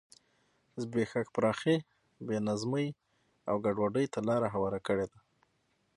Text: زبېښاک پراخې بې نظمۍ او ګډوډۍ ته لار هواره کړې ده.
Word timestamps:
زبېښاک 0.81 1.27
پراخې 1.35 1.75
بې 2.25 2.37
نظمۍ 2.47 2.87
او 3.49 3.55
ګډوډۍ 3.65 4.05
ته 4.13 4.19
لار 4.27 4.41
هواره 4.53 4.79
کړې 4.87 5.05
ده. 5.11 5.19